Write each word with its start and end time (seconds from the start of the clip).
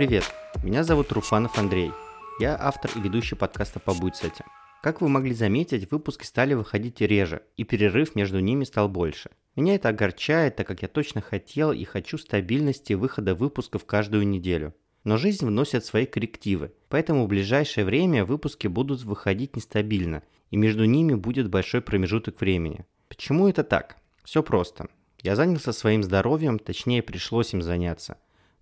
Привет, 0.00 0.24
меня 0.64 0.82
зовут 0.82 1.12
Руфанов 1.12 1.58
Андрей. 1.58 1.92
Я 2.38 2.56
автор 2.58 2.90
и 2.96 3.00
ведущий 3.00 3.34
подкаста 3.34 3.80
«Побудь 3.80 4.16
с 4.16 4.22
этим». 4.22 4.46
Как 4.82 5.02
вы 5.02 5.10
могли 5.10 5.34
заметить, 5.34 5.90
выпуски 5.90 6.24
стали 6.24 6.54
выходить 6.54 7.02
реже, 7.02 7.42
и 7.58 7.64
перерыв 7.64 8.14
между 8.14 8.40
ними 8.40 8.64
стал 8.64 8.88
больше. 8.88 9.28
Меня 9.56 9.74
это 9.74 9.90
огорчает, 9.90 10.56
так 10.56 10.66
как 10.66 10.80
я 10.80 10.88
точно 10.88 11.20
хотел 11.20 11.70
и 11.72 11.84
хочу 11.84 12.16
стабильности 12.16 12.94
выхода 12.94 13.34
выпусков 13.34 13.84
каждую 13.84 14.26
неделю. 14.26 14.74
Но 15.04 15.18
жизнь 15.18 15.44
вносит 15.44 15.84
свои 15.84 16.06
коррективы, 16.06 16.72
поэтому 16.88 17.26
в 17.26 17.28
ближайшее 17.28 17.84
время 17.84 18.24
выпуски 18.24 18.68
будут 18.68 19.02
выходить 19.02 19.54
нестабильно, 19.54 20.22
и 20.50 20.56
между 20.56 20.86
ними 20.86 21.12
будет 21.12 21.50
большой 21.50 21.82
промежуток 21.82 22.40
времени. 22.40 22.86
Почему 23.10 23.48
это 23.48 23.64
так? 23.64 23.98
Все 24.24 24.42
просто. 24.42 24.88
Я 25.22 25.36
занялся 25.36 25.72
своим 25.72 26.02
здоровьем, 26.02 26.58
точнее 26.58 27.02
пришлось 27.02 27.52
им 27.52 27.60
заняться. 27.60 28.16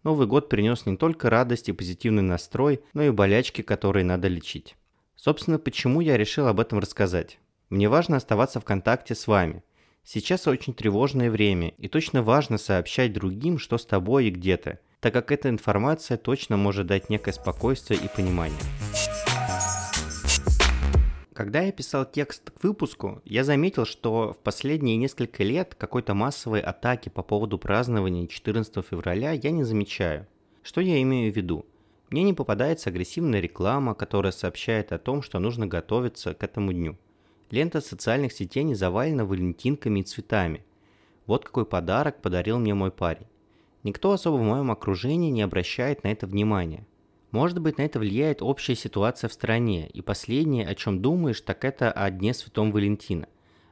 Новый 0.04 0.26
год 0.26 0.48
принес 0.48 0.86
не 0.86 0.96
только 0.96 1.28
радость 1.28 1.68
и 1.68 1.72
позитивный 1.72 2.22
настрой, 2.22 2.80
но 2.94 3.02
и 3.02 3.10
болячки, 3.10 3.62
которые 3.62 4.04
надо 4.04 4.28
лечить. 4.28 4.76
Собственно, 5.16 5.58
почему 5.58 6.00
я 6.00 6.16
решил 6.16 6.46
об 6.46 6.60
этом 6.60 6.78
рассказать? 6.78 7.38
Мне 7.70 7.88
важно 7.88 8.16
оставаться 8.16 8.60
в 8.60 8.64
контакте 8.64 9.14
с 9.14 9.26
вами. 9.26 9.62
Сейчас 10.04 10.46
очень 10.46 10.72
тревожное 10.72 11.30
время, 11.30 11.74
и 11.76 11.88
точно 11.88 12.22
важно 12.22 12.56
сообщать 12.56 13.12
другим, 13.12 13.58
что 13.58 13.76
с 13.76 13.84
тобой 13.84 14.26
и 14.26 14.30
где 14.30 14.56
ты, 14.56 14.78
так 15.00 15.12
как 15.12 15.32
эта 15.32 15.50
информация 15.50 16.16
точно 16.16 16.56
может 16.56 16.86
дать 16.86 17.10
некое 17.10 17.32
спокойствие 17.32 18.00
и 18.00 18.08
понимание. 18.08 18.58
Когда 21.38 21.60
я 21.60 21.70
писал 21.70 22.04
текст 22.04 22.50
к 22.50 22.64
выпуску, 22.64 23.22
я 23.24 23.44
заметил, 23.44 23.84
что 23.84 24.32
в 24.32 24.38
последние 24.38 24.96
несколько 24.96 25.44
лет 25.44 25.76
какой-то 25.76 26.12
массовой 26.12 26.60
атаки 26.60 27.10
по 27.10 27.22
поводу 27.22 27.58
празднования 27.58 28.26
14 28.26 28.84
февраля 28.84 29.30
я 29.30 29.52
не 29.52 29.62
замечаю. 29.62 30.26
Что 30.64 30.80
я 30.80 31.00
имею 31.00 31.32
в 31.32 31.36
виду? 31.36 31.64
Мне 32.10 32.24
не 32.24 32.34
попадается 32.34 32.90
агрессивная 32.90 33.38
реклама, 33.38 33.94
которая 33.94 34.32
сообщает 34.32 34.90
о 34.90 34.98
том, 34.98 35.22
что 35.22 35.38
нужно 35.38 35.68
готовиться 35.68 36.34
к 36.34 36.42
этому 36.42 36.72
дню. 36.72 36.98
Лента 37.52 37.80
социальных 37.80 38.32
сетей 38.32 38.64
не 38.64 38.74
завалена 38.74 39.24
валентинками 39.24 40.00
и 40.00 40.02
цветами. 40.02 40.64
Вот 41.26 41.44
какой 41.44 41.66
подарок 41.66 42.20
подарил 42.20 42.58
мне 42.58 42.74
мой 42.74 42.90
парень. 42.90 43.28
Никто 43.84 44.10
особо 44.10 44.38
в 44.38 44.42
моем 44.42 44.72
окружении 44.72 45.30
не 45.30 45.42
обращает 45.42 46.02
на 46.02 46.08
это 46.08 46.26
внимания. 46.26 46.84
Может 47.30 47.60
быть, 47.60 47.76
на 47.76 47.82
это 47.82 47.98
влияет 47.98 48.40
общая 48.40 48.74
ситуация 48.74 49.28
в 49.28 49.32
стране, 49.34 49.88
и 49.88 50.00
последнее, 50.00 50.66
о 50.66 50.74
чем 50.74 51.02
думаешь, 51.02 51.40
так 51.42 51.64
это 51.64 51.92
о 51.92 52.10
Дне 52.10 52.32
Святом 52.32 52.72
Валентина. 52.72 53.28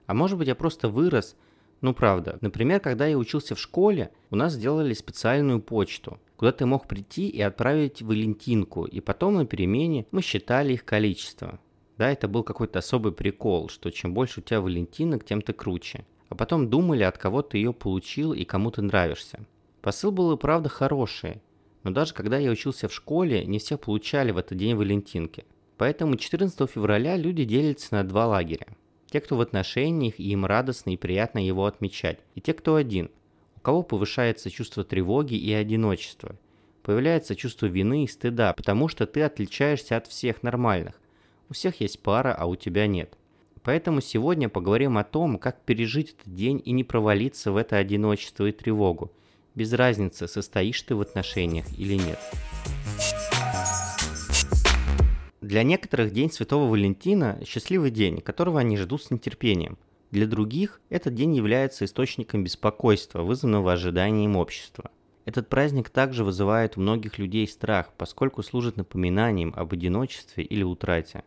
А 0.06 0.14
может 0.14 0.36
быть, 0.36 0.48
я 0.48 0.54
просто 0.54 0.88
вырос, 0.88 1.36
ну 1.80 1.94
правда. 1.94 2.38
Например, 2.42 2.80
когда 2.80 3.06
я 3.06 3.16
учился 3.16 3.54
в 3.54 3.60
школе, 3.60 4.10
у 4.30 4.36
нас 4.36 4.52
сделали 4.52 4.92
специальную 4.92 5.60
почту, 5.60 6.18
куда 6.36 6.52
ты 6.52 6.66
мог 6.66 6.86
прийти 6.86 7.28
и 7.28 7.40
отправить 7.40 8.02
Валентинку, 8.02 8.84
и 8.84 9.00
потом 9.00 9.36
на 9.36 9.46
перемене 9.46 10.06
мы 10.10 10.20
считали 10.20 10.74
их 10.74 10.84
количество. 10.84 11.58
Да, 11.96 12.10
это 12.10 12.28
был 12.28 12.42
какой-то 12.42 12.80
особый 12.80 13.12
прикол, 13.12 13.70
что 13.70 13.90
чем 13.90 14.12
больше 14.12 14.40
у 14.40 14.42
тебя 14.42 14.60
Валентинок, 14.60 15.24
тем 15.24 15.40
ты 15.40 15.54
круче. 15.54 16.04
А 16.28 16.34
потом 16.34 16.68
думали, 16.68 17.04
от 17.04 17.16
кого 17.16 17.40
ты 17.40 17.56
ее 17.56 17.72
получил 17.72 18.34
и 18.34 18.44
кому 18.44 18.70
ты 18.70 18.82
нравишься. 18.82 19.40
Посыл 19.80 20.10
был 20.10 20.32
и 20.32 20.36
правда 20.36 20.68
хороший, 20.68 21.40
но 21.86 21.92
даже 21.92 22.14
когда 22.14 22.36
я 22.36 22.50
учился 22.50 22.88
в 22.88 22.92
школе, 22.92 23.44
не 23.46 23.60
все 23.60 23.78
получали 23.78 24.32
в 24.32 24.38
этот 24.38 24.58
день 24.58 24.74
Валентинки. 24.74 25.44
Поэтому 25.76 26.16
14 26.16 26.68
февраля 26.68 27.16
люди 27.16 27.44
делятся 27.44 27.94
на 27.94 28.02
два 28.02 28.26
лагеря. 28.26 28.66
Те, 29.08 29.20
кто 29.20 29.36
в 29.36 29.40
отношениях, 29.40 30.18
и 30.18 30.32
им 30.32 30.44
радостно 30.46 30.90
и 30.90 30.96
приятно 30.96 31.38
его 31.38 31.64
отмечать. 31.64 32.18
И 32.34 32.40
те, 32.40 32.54
кто 32.54 32.74
один. 32.74 33.08
У 33.54 33.60
кого 33.60 33.84
повышается 33.84 34.50
чувство 34.50 34.82
тревоги 34.82 35.34
и 35.34 35.52
одиночества. 35.52 36.34
Появляется 36.82 37.36
чувство 37.36 37.66
вины 37.66 38.02
и 38.02 38.08
стыда, 38.08 38.52
потому 38.52 38.88
что 38.88 39.06
ты 39.06 39.22
отличаешься 39.22 39.96
от 39.96 40.08
всех 40.08 40.42
нормальных. 40.42 41.00
У 41.48 41.54
всех 41.54 41.80
есть 41.80 42.00
пара, 42.00 42.34
а 42.36 42.46
у 42.46 42.56
тебя 42.56 42.88
нет. 42.88 43.16
Поэтому 43.62 44.00
сегодня 44.00 44.48
поговорим 44.48 44.98
о 44.98 45.04
том, 45.04 45.38
как 45.38 45.60
пережить 45.60 46.16
этот 46.18 46.34
день 46.34 46.60
и 46.64 46.72
не 46.72 46.82
провалиться 46.82 47.52
в 47.52 47.56
это 47.56 47.76
одиночество 47.76 48.46
и 48.46 48.50
тревогу– 48.50 49.12
без 49.56 49.72
разницы, 49.72 50.28
состоишь 50.28 50.82
ты 50.82 50.94
в 50.94 51.00
отношениях 51.00 51.66
или 51.76 51.94
нет. 51.94 52.18
Для 55.40 55.62
некоторых 55.62 56.12
День 56.12 56.30
Святого 56.30 56.70
Валентина– 56.70 57.40
счастливый 57.46 57.90
день, 57.90 58.20
которого 58.20 58.60
они 58.60 58.76
ждут 58.76 59.02
с 59.02 59.10
нетерпением. 59.10 59.78
Для 60.10 60.26
других 60.26 60.80
этот 60.88 61.14
день 61.14 61.34
является 61.34 61.84
источником 61.84 62.44
беспокойства, 62.44 63.22
вызванного 63.22 63.72
ожиданием 63.72 64.36
общества. 64.36 64.90
Этот 65.24 65.48
праздник 65.48 65.90
также 65.90 66.22
вызывает 66.22 66.76
у 66.76 66.80
многих 66.80 67.18
людей 67.18 67.48
страх, 67.48 67.92
поскольку 67.96 68.42
служит 68.42 68.76
напоминанием 68.76 69.52
об 69.56 69.72
одиночестве 69.72 70.44
или 70.44 70.62
утрате. 70.62 71.24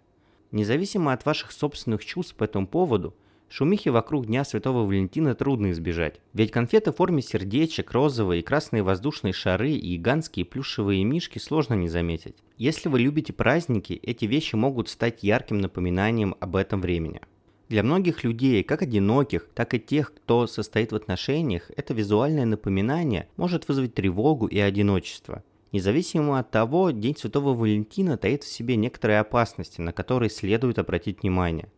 Независимо 0.51 1.13
от 1.13 1.25
ваших 1.25 1.51
собственных 1.51 2.05
чувств 2.05 2.35
по 2.35 2.43
этому 2.43 2.67
поводу– 2.67 3.15
Шумихи 3.49 3.89
вокруг 3.89 4.27
Дня 4.27 4.43
Святого 4.43 4.85
Валентина 4.85 5.33
трудно 5.33 5.71
избежать. 5.71 6.21
Ведь 6.33 6.51
конфеты 6.51 6.91
в 6.91 6.97
форме 6.97 7.23
сердечек, 7.23 7.91
розовые 7.91 8.41
и 8.41 8.43
красные 8.43 8.83
воздушные 8.83 9.33
шары 9.33 9.71
и 9.71 9.95
гигантские 9.95 10.45
плюшевые 10.45 11.03
мишки 11.03 11.39
сложно 11.39 11.73
не 11.73 11.89
заметить. 11.89 12.35
Если 12.57 12.89
вы 12.89 12.99
любите 12.99 13.33
праздники, 13.33 13.93
эти 13.93 14.25
вещи 14.25 14.55
могут 14.55 14.87
стать 14.87 15.23
ярким 15.23 15.57
напоминанием 15.57 16.35
об 16.39 16.55
этом 16.55 16.79
времени. 16.79 17.21
Для 17.69 17.83
многих 17.83 18.23
людей, 18.23 18.63
как 18.63 18.83
одиноких, 18.83 19.49
так 19.55 19.73
и 19.73 19.79
тех, 19.79 20.13
кто 20.13 20.45
состоит 20.45 20.91
в 20.91 20.95
отношениях, 20.95 21.71
это 21.75 21.93
визуальное 21.95 22.45
напоминание 22.45 23.27
может 23.35 23.67
вызвать 23.67 23.95
тревогу 23.95 24.45
и 24.45 24.59
одиночество. 24.59 25.43
Независимо 25.71 26.39
от 26.39 26.49
того, 26.49 26.89
День 26.91 27.15
Святого 27.15 27.53
Валентина 27.53 28.17
таит 28.17 28.43
в 28.43 28.51
себе 28.51 28.75
некоторые 28.75 29.19
опасности, 29.19 29.81
на 29.81 29.91
которые 29.91 30.31
следует 30.31 30.79
обратить 30.79 31.21
внимание. 31.21 31.69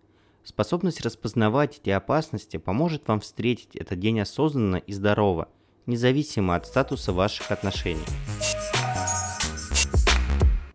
Способность 0.44 1.02
распознавать 1.02 1.80
эти 1.84 1.92
опасности 1.92 2.58
поможет 2.58 3.08
вам 3.08 3.20
встретить 3.20 3.76
этот 3.76 4.00
день 4.00 4.22
осознанно 4.22 4.78
и 4.78 4.92
здорово, 4.92 5.50
независимо 5.86 6.56
от 6.56 6.66
статуса 6.66 7.14
ваших 7.14 7.52
отношений. 7.52 8.02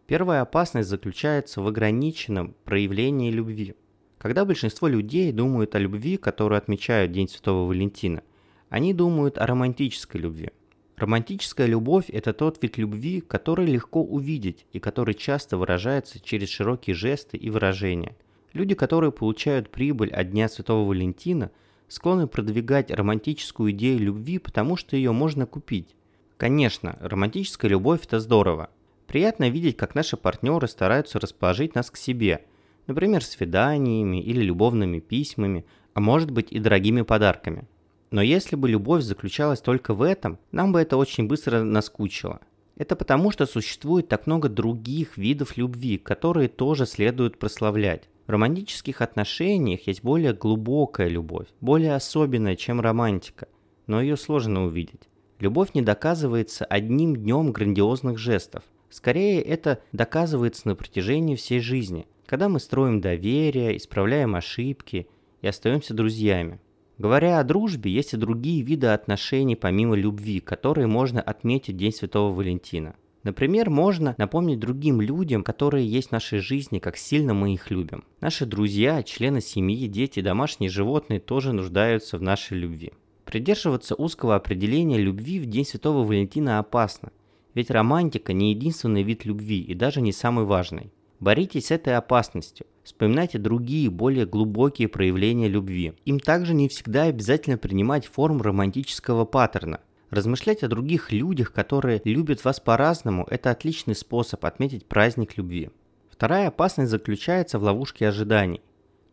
Первая 0.07 0.43
опасность 0.43 0.89
заключается 0.89 1.61
в 1.61 1.67
ограниченном 1.67 2.55
проявлении 2.65 3.33
любви. 3.33 3.75
Когда 4.19 4.45
большинство 4.45 4.87
людей 4.87 5.33
думают 5.33 5.75
о 5.75 5.81
любви, 5.81 6.17
которую 6.17 6.59
отмечают 6.59 7.11
День 7.11 7.29
Святого 7.29 7.67
Валентина, 7.67 8.23
они 8.69 8.95
думают 8.95 9.37
о 9.37 9.47
романтической 9.47 10.21
любви. 10.21 10.51
Романтическая 10.97 11.67
любовь– 11.67 12.07
это 12.09 12.33
тот 12.33 12.63
вид 12.63 12.79
любви, 12.79 13.21
который 13.21 13.67
легко 13.67 14.01
увидеть 14.01 14.65
и 14.73 14.79
который 14.79 15.15
часто 15.15 15.57
выражается 15.57 16.21
через 16.21 16.51
широкие 16.51 16.95
жесты 16.95 17.37
и 17.37 17.51
выражения– 17.51 18.17
Люди, 18.53 18.75
которые 18.75 19.13
получают 19.13 19.71
прибыль 19.71 20.11
от 20.11 20.31
Дня 20.31 20.49
Святого 20.49 20.89
Валентина, 20.89 21.51
склонны 21.89 22.27
продвигать 22.27 22.91
романтическую 22.91 23.73
идею 23.73 23.99
любви, 24.01 24.39
потому 24.39 24.77
что 24.77 24.97
ее 24.97 25.13
можно 25.13 25.47
купить. 25.47 25.95
Конечно, 26.37 26.99
романтическая 27.01 27.71
любовь– 27.71 28.01
это 28.05 28.21
здорово. 28.21 28.71
Приятно 29.07 29.49
видеть, 29.49 29.77
как 29.77 29.95
наши 29.95 30.17
партнеры 30.17 30.69
стараются 30.69 31.21
расположить 31.21 31.75
нас 31.75 31.91
к 31.91 31.97
себе, 31.97 32.45
например, 32.87 33.25
свиданиями 33.25 34.21
или 34.21 34.43
любовными 34.43 34.99
письмами, 35.01 35.65
а 35.95 36.01
может 36.01 36.31
быть 36.31 36.53
и 36.53 36.59
дорогими 36.59 37.03
подарками. 37.03 37.67
Но 38.11 38.23
если 38.23 38.57
бы 38.57 38.69
любовь 38.69 39.03
заключалась 39.03 39.61
только 39.61 39.95
в 39.95 40.03
этом, 40.03 40.39
нам 40.53 40.73
бы 40.73 40.81
это 40.81 40.97
очень 40.97 41.27
быстро 41.27 41.63
наскучило. 41.63 42.41
Это 42.77 42.95
потому, 42.95 43.31
что 43.31 43.47
существует 43.47 44.09
так 44.09 44.27
много 44.27 44.49
других 44.49 45.17
видов 45.17 45.57
любви, 45.57 45.97
которые 45.99 46.49
тоже 46.49 46.87
следует 46.87 47.39
прославлять. 47.39 48.09
В 48.27 48.31
романтических 48.31 49.03
отношениях 49.03 49.87
есть 49.87 50.03
более 50.03 50.33
глубокая 50.33 51.09
любовь, 51.09 51.47
более 51.61 51.95
особенная, 51.95 52.57
чем 52.57 52.81
романтика, 52.81 53.47
но 53.87 54.01
ее 54.01 54.17
сложно 54.17 54.65
увидеть. 54.65 55.09
Любовь 55.39 55.75
не 55.75 55.83
доказывается 55.83 56.65
одним 56.65 57.15
днем 57.15 57.53
грандиозных 57.53 58.19
жестов. 58.19 58.65
Скорее, 58.91 59.41
это 59.43 59.81
доказывается 59.93 60.67
на 60.67 60.75
протяжении 60.75 61.37
всей 61.37 61.61
жизни, 61.61 62.07
когда 62.25 62.49
мы 62.49 62.59
строим 62.59 63.01
доверие, 63.01 63.77
исправляем 63.77 64.35
ошибки 64.35 65.07
и 65.43 65.47
остаемся 65.47 65.95
друзьями. 65.95 66.61
Говоря 66.99 67.39
о 67.39 67.45
дружбе, 67.45 67.93
есть 67.93 68.15
и 68.15 68.17
другие 68.17 68.63
виды 68.63 68.89
отношений 68.89 69.55
помимо 69.55 69.95
любви, 69.95 70.41
которые 70.41 70.87
можно 70.89 71.21
отметить 71.21 71.77
День 71.77 71.93
Святого 71.93 72.35
Валентина– 72.35 72.97
Например, 73.27 73.71
можно 73.71 74.15
напомнить 74.19 74.61
другим 74.61 75.01
людям, 75.01 75.43
которые 75.43 75.85
есть 75.85 76.11
в 76.11 76.13
нашей 76.13 76.39
жизни, 76.39 76.79
как 76.79 76.97
сильно 76.97 77.35
мы 77.35 77.55
их 77.55 77.73
любим. 77.73 78.05
Наши 78.21 78.47
друзья, 78.47 79.03
члены 79.03 79.41
семьи, 79.41 79.89
дети, 79.89 80.21
домашние 80.21 80.71
животные 80.71 81.19
тоже 81.19 81.53
нуждаются 81.53 82.19
в 82.19 82.23
нашей 82.23 82.57
любви. 82.57 82.93
Придерживаться 83.25 83.97
узкого 83.97 84.37
определения 84.37 84.99
любви 84.99 85.41
в 85.41 85.47
День 85.47 85.65
Святого 85.65 86.05
Валентина 86.05 86.61
опасно, 86.61 87.11
ведь 87.53 87.73
романтика 87.73 88.33
не 88.33 88.51
единственный 88.51 89.03
вид 89.03 89.25
любви 89.25 89.61
и 89.61 89.75
даже 89.75 90.01
не 90.01 90.13
самый 90.13 90.45
важный. 90.45 90.93
Боритесь 91.19 91.67
с 91.67 91.71
этой 91.73 91.97
опасностью. 91.97 92.67
Вспоминайте 92.85 93.39
другие, 93.39 93.91
более 93.91 94.27
глубокие 94.27 94.87
проявления 94.87 95.49
любви. 95.49 95.95
Им 96.05 96.21
также 96.21 96.55
не 96.55 96.69
всегда 96.69 97.03
обязательно 97.05 97.59
принимать 97.59 98.07
форму 98.07 98.45
романтического 98.45 99.25
паттерна. 99.25 99.81
Размышлять 100.17 100.63
о 100.63 100.69
других 100.69 101.13
людях, 101.13 101.53
которые 101.53 102.01
любят 102.05 102.43
вас 102.43 102.59
по-разному, 102.59 103.27
это 103.31 103.51
отличный 103.51 103.95
способ 103.95 104.47
отметить 104.47 104.87
праздник 104.87 105.37
любви. 105.37 105.69
Вторая 106.11 106.49
опасность 106.49 106.91
заключается 106.91 107.59
в 107.59 107.63
ловушке 107.63 108.09
ожиданий. 108.09 108.63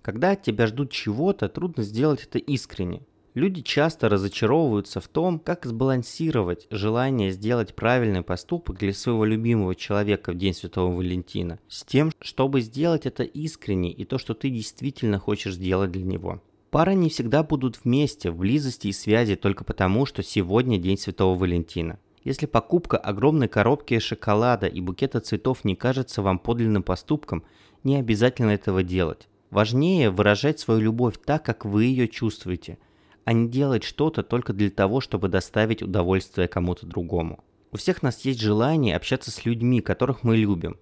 Когда 0.02 0.32
от 0.32 0.44
тебя 0.44 0.66
ждут 0.66 0.92
чего-то, 0.92 1.50
трудно 1.50 1.84
сделать 1.84 2.24
это 2.24 2.40
искренне. 2.40 3.02
Люди 3.34 3.62
часто 3.62 4.08
разочаровываются 4.08 5.02
в 5.02 5.10
том, 5.10 5.40
как 5.40 5.66
сбалансировать 5.66 6.68
желание 6.70 7.32
сделать 7.32 7.76
правильный 7.76 8.22
поступок 8.22 8.78
для 8.78 8.94
своего 8.94 9.26
любимого 9.26 9.76
человека 9.76 10.32
в 10.32 10.38
День 10.38 10.54
Святого 10.54 10.96
Валентина 10.96 11.60
с 11.68 11.84
тем, 11.84 12.14
чтобы 12.22 12.62
сделать 12.62 13.06
это 13.06 13.24
искренне 13.24 13.92
и 13.92 14.06
то, 14.06 14.18
что 14.18 14.36
ты 14.36 14.50
действительно 14.50 15.20
хочешь 15.20 15.56
сделать 15.56 15.92
для 15.92 16.06
него. 16.06 16.42
Пары 16.74 16.96
не 16.96 17.10
всегда 17.10 17.44
будут 17.44 17.80
вместе, 17.84 18.32
в 18.32 18.38
близости 18.38 18.88
и 18.88 18.92
связи 18.92 19.36
только 19.36 19.64
потому, 19.64 20.06
что 20.06 20.24
сегодня 20.24 20.78
День 20.78 20.98
Святого 20.98 21.38
Валентина. 21.38 22.00
Если 22.24 22.48
покупка 22.48 22.98
огромной 22.98 23.48
коробки 23.48 24.00
шоколада 24.00 24.68
и 24.68 24.82
букета 24.82 25.20
цветов 25.22 25.64
не 25.64 25.76
кажется 25.76 26.22
вам 26.22 26.40
подлинным 26.40 26.84
поступком, 26.84 27.44
не 27.84 27.98
обязательно 27.98 28.50
этого 28.50 28.84
делать. 28.84 29.30
Важнее 29.52 30.10
выражать 30.10 30.60
свою 30.60 30.82
любовь 30.82 31.16
так, 31.24 31.46
как 31.46 31.64
вы 31.64 31.86
ее 31.86 32.10
чувствуете– 32.10 32.78
а 33.26 33.34
не 33.34 33.48
делать 33.48 33.84
что-то 33.84 34.24
только 34.24 34.54
для 34.54 34.70
того, 34.70 35.00
чтобы 35.00 35.28
доставить 35.28 35.82
удовольствие 35.82 36.48
кому-то 36.48 36.86
другому. 36.86 37.44
У 37.72 37.78
всех 37.78 38.04
нас 38.04 38.26
есть 38.26 38.40
желание 38.40 38.96
общаться 38.96 39.32
с 39.32 39.46
людьми, 39.46 39.82
которых 39.82 40.24
мы 40.24 40.38
любим. 40.38 40.78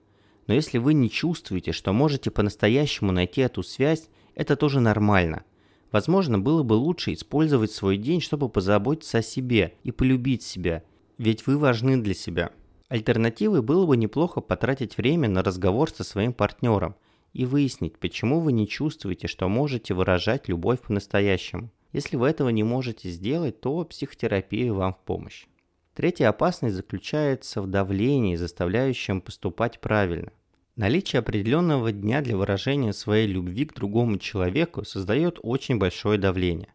Но 0.47 0.53
если 0.53 0.77
вы 0.77 0.93
не 0.93 1.09
чувствуете, 1.09 1.71
что 1.71 1.93
можете 1.93 2.31
по-настоящему 2.31 3.11
найти 3.11 3.41
эту 3.41 3.63
связь, 3.63 4.09
это 4.35 4.55
тоже 4.55 4.79
нормально. 4.79 5.43
Возможно, 5.91 6.39
было 6.39 6.63
бы 6.63 6.73
лучше 6.73 7.13
использовать 7.13 7.71
свой 7.71 7.97
день, 7.97 8.21
чтобы 8.21 8.47
позаботиться 8.47 9.17
о 9.17 9.21
себе 9.21 9.73
и 9.83 9.91
полюбить 9.91 10.43
себя, 10.43 10.83
ведь 11.17 11.45
вы 11.45 11.57
важны 11.57 12.01
для 12.01 12.13
себя. 12.13 12.51
Альтернативой 12.87 13.61
было 13.61 13.85
бы 13.85 13.97
неплохо 13.97 14.41
потратить 14.41 14.97
время 14.97 15.29
на 15.29 15.43
разговор 15.43 15.89
со 15.89 16.03
своим 16.03 16.33
партнером 16.33 16.95
и 17.33 17.45
выяснить, 17.45 17.97
почему 17.97 18.39
вы 18.39 18.51
не 18.51 18.67
чувствуете, 18.67 19.27
что 19.27 19.47
можете 19.47 19.93
выражать 19.93 20.49
любовь 20.49 20.81
по-настоящему. 20.81 21.69
Если 21.93 22.15
вы 22.15 22.27
этого 22.27 22.49
не 22.49 22.63
можете 22.63 23.09
сделать, 23.09 23.59
то 23.59 23.83
психотерапия 23.83 24.73
вам 24.73 24.93
в 24.93 24.99
помощь. 24.99 25.45
Третья 25.93 26.29
опасность 26.29 26.75
заключается 26.75 27.61
в 27.61 27.67
давлении, 27.67 28.35
заставляющем 28.35 29.19
поступать 29.19 29.79
правильно. 29.81 30.31
Наличие 30.81 31.19
определенного 31.19 31.91
дня 31.91 32.21
для 32.21 32.35
выражения 32.35 32.91
своей 32.91 33.27
любви 33.27 33.65
к 33.65 33.75
другому 33.75 34.17
человеку 34.17 34.83
создает 34.83 35.37
очень 35.43 35.77
большое 35.77 36.17
давление. 36.17 36.73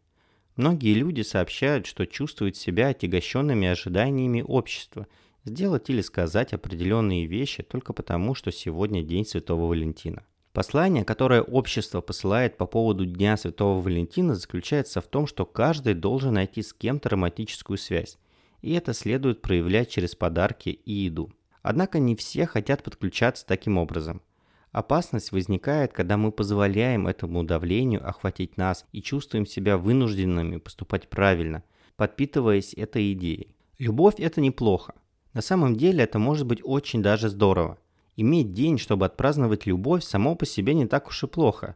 Многие 0.55 0.94
люди 0.94 1.23
сообщают, 1.23 1.87
что 1.87 2.06
чувствуют 2.06 2.56
себя 2.56 2.91
отягощенными 2.91 3.67
ожиданиями 3.67 4.44
общества, 4.47 5.08
сделать 5.44 5.91
или 5.91 6.03
сказать 6.03 6.53
определенные 6.53 7.26
вещи 7.26 7.64
только 7.64 7.93
потому, 7.93 8.37
что 8.37 8.53
сегодня 8.53 9.03
День 9.03 9.26
Святого 9.26 9.67
Валентина. 9.67 10.23
Послание, 10.52 11.05
которое 11.05 11.43
общество 11.43 12.00
посылает 12.00 12.56
по 12.56 12.67
поводу 12.67 13.06
Дня 13.06 13.37
Святого 13.37 13.81
Валентина, 13.82 14.37
заключается 14.37 15.00
в 15.00 15.09
том, 15.09 15.26
что 15.26 15.44
каждый 15.44 15.94
должен 15.94 16.35
найти 16.35 16.62
с 16.62 16.73
кем-то 16.73 17.09
романтическую 17.09 17.76
связь, 17.76 18.19
и 18.62 18.73
это 18.73 18.94
следует 18.94 19.43
проявлять 19.43 19.91
через 19.91 20.14
подарки 20.14 20.69
и 20.69 20.93
еду. 20.93 21.32
Однако 21.69 21.99
не 21.99 22.15
все 22.15 22.47
хотят 22.47 22.85
подключаться 22.85 23.45
таким 23.45 23.77
образом. 23.77 24.23
Опасность 24.71 25.33
возникает, 25.33 25.93
когда 25.93 26.17
мы 26.17 26.31
позволяем 26.31 27.09
этому 27.09 27.43
давлению 27.43 28.09
охватить 28.09 28.57
нас 28.57 28.87
и 28.93 29.03
чувствуем 29.03 29.47
себя 29.47 29.77
вынужденными 29.77 30.59
поступать 30.59 31.11
правильно, 31.11 31.65
подпитываясь 31.97 32.73
этой 32.73 33.13
идеей. 33.15 33.57
Любовь– 33.81 34.15
это 34.19 34.41
неплохо. 34.41 34.95
На 35.33 35.43
самом 35.43 35.75
деле 35.75 36.05
это 36.05 36.21
может 36.21 36.47
быть 36.47 36.61
очень 36.63 37.03
даже 37.03 37.31
здорово. 37.31 37.79
Иметь 38.15 38.53
день, 38.53 38.79
чтобы 38.79 39.05
отпраздновать 39.05 39.67
любовь, 39.67 40.05
само 40.05 40.37
по 40.37 40.47
себе 40.47 40.73
не 40.73 40.87
так 40.87 41.09
уж 41.09 41.25
и 41.25 41.27
плохо. 41.27 41.75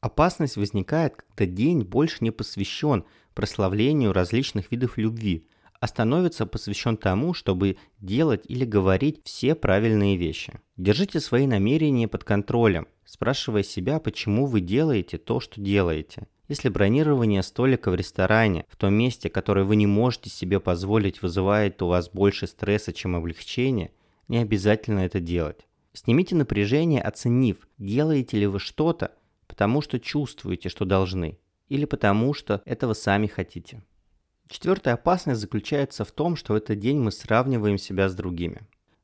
Опасность 0.00 0.56
возникает, 0.56 1.14
когда 1.36 1.52
день 1.52 1.82
больше 1.82 2.24
не 2.24 2.32
посвящен 2.32 3.04
прославлению 3.34 4.12
различных 4.12 4.72
видов 4.72 4.98
любви, 4.98 5.46
а 5.80 5.86
становится 5.86 6.46
посвящен 6.46 6.96
тому, 6.96 7.34
чтобы 7.34 7.76
делать 8.00 8.42
или 8.46 8.64
говорить 8.64 9.20
все 9.24 9.54
правильные 9.54 10.16
вещи. 10.16 10.60
Держите 10.76 11.20
свои 11.20 11.46
намерения 11.46 12.08
под 12.08 12.24
контролем, 12.24 12.88
спрашивая 13.04 13.62
себя, 13.62 14.00
почему 14.00 14.46
вы 14.46 14.60
делаете 14.60 15.18
то, 15.18 15.40
что 15.40 15.60
делаете. 15.60 16.26
Если 16.48 16.70
бронирование 16.70 17.42
столика 17.42 17.90
в 17.90 17.94
ресторане, 17.94 18.64
в 18.68 18.76
том 18.76 18.94
месте, 18.94 19.28
которое 19.28 19.64
вы 19.64 19.76
не 19.76 19.86
можете 19.86 20.30
себе 20.30 20.60
позволить, 20.60 21.20
вызывает 21.20 21.82
у 21.82 21.88
вас 21.88 22.08
больше 22.08 22.46
стресса, 22.46 22.92
чем 22.92 23.16
облегчения, 23.16 23.92
не 24.28 24.38
обязательно 24.38 25.00
это 25.00 25.20
делать. 25.20 25.66
Снимите 25.92 26.34
напряжение, 26.34 27.02
оценив, 27.02 27.68
делаете 27.76 28.38
ли 28.38 28.46
вы 28.46 28.60
что-то, 28.60 29.12
потому 29.46 29.82
что 29.82 29.98
чувствуете, 29.98 30.68
что 30.68 30.84
должны, 30.84 31.38
или 31.68 31.84
потому 31.84 32.32
что 32.32 32.62
этого 32.64 32.94
сами 32.94 33.26
хотите. 33.26 33.82
Четвертая 34.48 34.94
опасность 34.94 35.40
заключается 35.40 36.04
в 36.04 36.12
том, 36.12 36.36
что 36.36 36.52
в 36.52 36.56
этот 36.56 36.78
день 36.78 36.98
мы 36.98 37.12
сравниваем 37.12 37.78
себя 37.78 38.08
с 38.08 38.14
другими. 38.14 38.62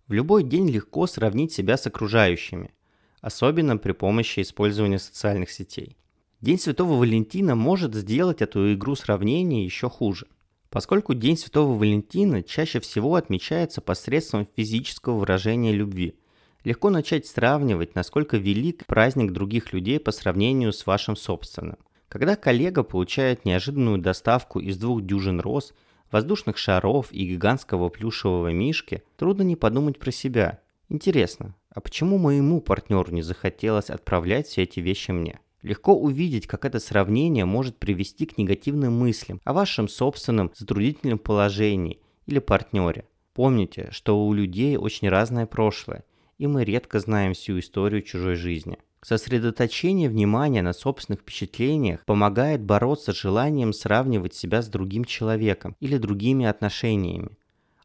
В 0.08 0.12
любой 0.12 0.42
день 0.42 0.68
легко 0.68 1.06
сравнить 1.06 1.52
себя 1.52 1.76
с 1.76 1.86
окружающими, 1.86 2.72
особенно 3.20 3.76
при 3.76 3.92
помощи 3.92 4.40
использования 4.40 4.98
социальных 4.98 5.50
сетей. 5.50 5.96
День 6.40 6.58
Святого 6.58 6.98
Валентина 6.98 7.54
может 7.54 7.94
сделать 7.94 8.42
эту 8.42 8.74
игру 8.74 8.96
сравнения 8.96 9.64
еще 9.64 9.88
хуже. 9.88 10.26
Поскольку 10.70 11.14
День 11.14 11.36
Святого 11.36 11.78
Валентина 11.78 12.42
чаще 12.42 12.80
всего 12.80 13.14
отмечается 13.14 13.80
посредством 13.80 14.46
физического 14.56 15.18
выражения 15.18 15.72
любви– 15.72 16.18
Легко 16.64 16.88
начать 16.88 17.26
сравнивать, 17.26 17.94
насколько 17.94 18.38
велик 18.38 18.86
праздник 18.86 19.32
других 19.32 19.74
людей 19.74 20.00
по 20.00 20.12
сравнению 20.12 20.72
с 20.72 20.86
вашим 20.86 21.14
собственным. 21.14 21.76
Когда 22.14 22.36
коллега 22.36 22.84
получает 22.84 23.44
неожиданную 23.44 23.98
доставку 23.98 24.60
из 24.60 24.78
двух 24.78 25.02
дюжин 25.02 25.40
роз, 25.40 25.74
воздушных 26.12 26.58
шаров 26.58 27.08
и 27.10 27.26
гигантского 27.26 27.88
плюшевого 27.88 28.52
мишки, 28.52 29.02
трудно 29.16 29.42
не 29.42 29.56
подумать 29.56 29.98
про 29.98 30.12
себя. 30.12 30.60
Интересно, 30.88 31.56
а 31.70 31.80
почему 31.80 32.18
моему 32.18 32.60
партнеру 32.60 33.10
не 33.10 33.22
захотелось 33.22 33.90
отправлять 33.90 34.46
все 34.46 34.62
эти 34.62 34.78
вещи 34.78 35.10
мне? 35.10 35.40
Легко 35.62 35.92
увидеть, 35.92 36.46
как 36.46 36.64
это 36.64 36.78
сравнение 36.78 37.46
может 37.46 37.78
привести 37.78 38.26
к 38.26 38.38
негативным 38.38 38.96
мыслям 38.96 39.40
о 39.42 39.52
вашем 39.52 39.88
собственном 39.88 40.52
затруднительном 40.54 41.18
положении 41.18 41.98
или 42.26 42.38
партнере. 42.38 43.08
Помните, 43.32 43.88
что 43.90 44.24
у 44.24 44.32
людей 44.32 44.76
очень 44.76 45.08
разное 45.08 45.46
прошлое, 45.46 46.04
и 46.38 46.46
мы 46.46 46.62
редко 46.62 47.00
знаем 47.00 47.32
всю 47.32 47.58
историю 47.58 48.02
чужой 48.02 48.36
жизни. 48.36 48.78
Сосредоточение 49.04 50.08
внимания 50.08 50.62
на 50.62 50.72
собственных 50.72 51.20
впечатлениях 51.20 52.02
помогает 52.06 52.62
бороться 52.62 53.12
с 53.12 53.16
желанием 53.16 53.74
сравнивать 53.74 54.32
себя 54.32 54.62
с 54.62 54.68
другим 54.68 55.04
человеком 55.04 55.76
или 55.78 55.98
другими 55.98 56.46
отношениями. 56.46 57.36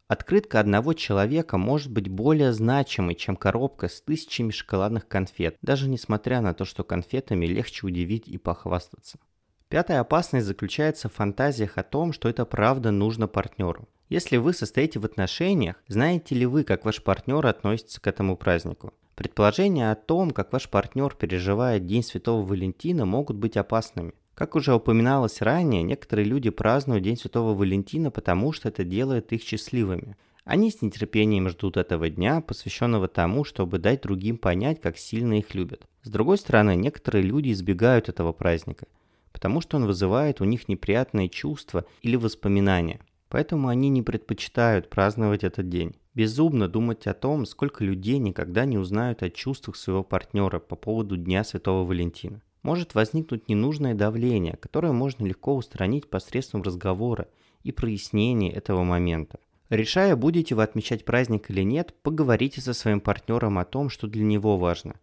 Открытка 0.07 0.61
одного 0.61 0.93
человека 0.93 1.57
может 1.57 1.91
быть 1.91 2.07
более 2.07 2.53
значимой, 2.53 3.15
чем 3.15 3.35
коробка 3.35 3.89
с 3.89 3.99
тысячами 3.99 4.51
шоколадных 4.51 5.09
конфет, 5.09 5.57
даже 5.61 5.89
несмотря 5.89 6.39
на 6.39 6.53
то, 6.53 6.63
что 6.63 6.85
конфетами 6.85 7.45
легче 7.47 7.85
удивить 7.85 8.29
и 8.29 8.38
похвастаться. 8.38 9.19
Пятая 9.67 9.99
опасность 9.99 10.47
заключается 10.47 11.09
в 11.09 11.13
фантазиях 11.15 11.77
о 11.77 11.83
том, 11.83 12.13
что 12.13 12.29
это 12.29 12.45
правда 12.45 12.91
нужно 12.91 13.27
партнеру. 13.27 13.89
Если 14.07 14.38
вы 14.38 14.53
состоите 14.53 14.99
в 14.99 15.05
отношениях, 15.05 15.75
знаете 15.89 16.33
ли 16.33 16.45
вы, 16.45 16.63
как 16.63 16.85
ваш 16.85 17.03
партнер 17.03 17.45
относится 17.45 17.99
к 17.99 18.07
этому 18.07 18.38
празднику? 18.38 18.93
Предположения 19.19 19.91
о 19.91 19.95
том, 19.95 20.31
как 20.31 20.53
ваш 20.53 20.69
партнер 20.69 21.13
переживает 21.13 21.85
День 21.85 22.03
Святого 22.03 22.45
Валентина, 22.45 23.05
могут 23.05 23.35
быть 23.35 23.57
опасными. 23.57 24.13
Как 24.33 24.55
уже 24.55 24.73
упоминалось 24.73 25.41
ранее, 25.41 25.83
некоторые 25.83 26.23
люди 26.23 26.49
празднуют 26.49 27.03
День 27.03 27.17
Святого 27.17 27.53
Валентина, 27.53 28.11
потому 28.11 28.53
что 28.53 28.69
это 28.69 28.85
делает 28.85 29.33
их 29.33 29.43
счастливыми. 29.43 30.15
Они 30.45 30.71
с 30.71 30.81
нетерпением 30.81 31.49
ждут 31.49 31.75
этого 31.75 32.09
дня, 32.09 32.39
посвященного 32.39 33.09
тому, 33.09 33.43
чтобы 33.43 33.77
дать 33.77 34.03
другим 34.03 34.38
понять, 34.38 34.79
как 34.79 34.97
сильно 34.97 35.38
их 35.38 35.53
любят. 35.53 35.85
С 36.03 36.09
другой 36.09 36.38
стороны, 36.38 36.77
некоторые 36.77 37.23
люди 37.23 37.51
избегают 37.51 38.07
этого 38.07 38.31
праздника, 38.31 38.88
потому 39.33 39.59
что 39.59 39.75
он 39.75 39.85
вызывает 39.85 40.39
у 40.39 40.45
них 40.45 40.69
неприятные 40.69 41.27
чувства 41.27 41.83
или 42.01 42.15
воспоминания. 42.15 43.01
Поэтому 43.27 43.67
они 43.67 43.89
не 43.89 44.01
предпочитают 44.01 44.89
праздновать 44.89 45.43
этот 45.43 45.67
день. 45.67 45.97
Безумно 46.19 46.67
думать 46.67 47.07
о 47.07 47.13
том, 47.13 47.45
сколько 47.45 47.81
людей 47.81 48.17
никогда 48.17 48.65
не 48.65 48.77
узнают 48.77 49.23
о 49.23 49.29
чувствах 49.29 49.77
своего 49.77 50.03
партнера 50.03 50.59
по 50.59 50.75
поводу 50.75 51.15
Дня 51.15 51.45
Святого 51.45 51.88
Валентина. 51.88 52.41
Может 52.61 52.93
возникнуть 52.93 53.47
ненужное 53.47 53.93
давление, 53.93 54.57
которое 54.57 54.91
можно 54.91 55.25
легко 55.25 55.55
устранить 55.55 56.09
посредством 56.09 56.61
разговора 56.61 57.29
и 57.63 57.71
прояснения 57.71 58.51
этого 58.51 58.83
момента. 58.83 59.39
Решая, 59.69 60.17
будете 60.17 60.55
вы 60.55 60.63
отмечать 60.63 61.05
праздник 61.05 61.49
или 61.51 61.61
нет, 61.61 61.95
поговорите 62.03 62.59
со 62.59 62.73
своим 62.73 62.99
партнером 62.99 63.57
о 63.57 63.63
том, 63.63 63.88
что 63.89 64.05
для 64.05 64.25
него 64.25 64.57
важно. 64.57 64.95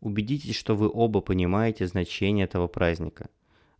Убедитесь, 0.00 0.56
что 0.56 0.74
вы 0.74 0.88
оба 0.90 1.20
понимаете 1.20 1.86
значение 1.86 2.46
этого 2.46 2.66
праздника. 2.66 3.28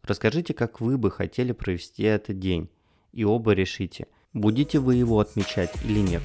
Расскажите, 0.03 0.53
как 0.53 0.83
вы 0.83 0.99
бы 0.99 1.11
хотели 1.11 1.53
провести 1.53 2.03
этот 2.03 2.39
день 2.39 2.69
и 3.13 3.25
оба 3.25 3.53
решите, 3.53 4.09
Будете 4.35 4.79
вы 4.79 4.95
его 4.95 5.21
отмечать 5.21 5.71
или 5.85 6.01
нет? 6.01 6.23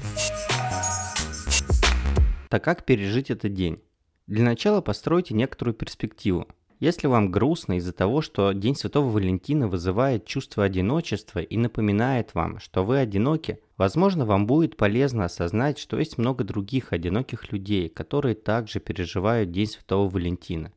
Так 2.48 2.64
как 2.64 2.84
пережить 2.84 3.30
этот 3.30 3.52
день? 3.52 3.82
Для 4.26 4.44
начала 4.44 4.80
постройте 4.80 5.34
некоторую 5.34 5.74
перспективу. 5.74 6.48
Если 6.80 7.08
вам 7.08 7.30
грустно 7.30 7.78
из-за 7.78 7.92
того, 7.92 8.22
что 8.22 8.52
День 8.52 8.76
Святого 8.76 9.10
Валентина 9.10 9.66
вызывает 9.66 10.26
чувство 10.26 10.64
одиночества 10.64 11.40
и 11.40 11.56
напоминает 11.56 12.34
вам, 12.34 12.60
что 12.60 12.84
вы 12.84 12.98
одиноки, 12.98 13.58
возможно, 13.76 14.24
вам 14.24 14.46
будет 14.46 14.76
полезно 14.76 15.24
осознать, 15.24 15.78
что 15.78 15.98
есть 15.98 16.18
много 16.18 16.44
других 16.44 16.92
одиноких 16.92 17.52
людей, 17.52 17.88
которые 17.88 18.36
также 18.36 18.78
переживают 18.78 19.50
День 19.50 19.66
Святого 19.66 20.08
Валентина. 20.08 20.72